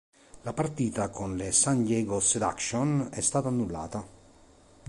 [0.41, 4.03] La partita con le San Diego Seduction è stata annullata.